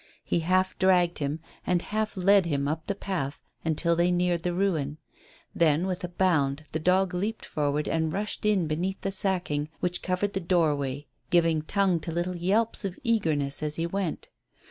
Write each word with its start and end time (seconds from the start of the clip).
He 0.23 0.39
half 0.39 0.75
dragged 0.79 1.19
him 1.19 1.41
and 1.63 1.79
half 1.79 2.17
led 2.17 2.47
him 2.47 2.67
up 2.67 2.87
the 2.87 2.95
path 2.95 3.43
until 3.63 3.95
they 3.95 4.09
neared 4.09 4.41
the 4.41 4.51
ruin. 4.51 4.97
Then 5.53 5.85
with 5.85 6.03
a 6.03 6.07
bound 6.07 6.63
the 6.71 6.79
dog 6.79 7.13
leapt 7.13 7.45
forward 7.45 7.87
and 7.87 8.11
rushed 8.11 8.43
in 8.43 8.65
beneath 8.65 9.01
the 9.01 9.11
sacking 9.11 9.69
which 9.79 10.01
covered 10.01 10.33
the 10.33 10.39
doorway, 10.39 11.05
giving 11.29 11.61
tongue 11.61 11.99
to 11.99 12.11
little 12.11 12.35
yelps 12.35 12.83
of 12.83 12.97
eagerness 13.03 13.61
as 13.61 13.75
he 13.75 13.85
went. 13.85 14.29